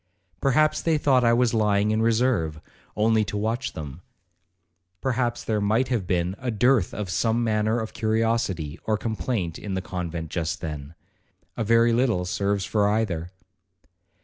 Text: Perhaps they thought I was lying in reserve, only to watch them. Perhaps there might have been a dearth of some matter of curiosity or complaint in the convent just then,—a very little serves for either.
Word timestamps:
Perhaps 0.41 0.81
they 0.81 0.97
thought 0.97 1.23
I 1.23 1.31
was 1.33 1.53
lying 1.53 1.91
in 1.91 2.01
reserve, 2.01 2.59
only 2.97 3.23
to 3.25 3.37
watch 3.37 3.73
them. 3.73 4.01
Perhaps 4.99 5.43
there 5.43 5.61
might 5.61 5.89
have 5.89 6.07
been 6.07 6.35
a 6.39 6.49
dearth 6.49 6.91
of 6.91 7.11
some 7.11 7.43
matter 7.43 7.79
of 7.79 7.93
curiosity 7.93 8.79
or 8.85 8.97
complaint 8.97 9.59
in 9.59 9.75
the 9.75 9.79
convent 9.81 10.31
just 10.31 10.59
then,—a 10.59 11.63
very 11.63 11.93
little 11.93 12.25
serves 12.25 12.65
for 12.65 12.89
either. 12.89 13.29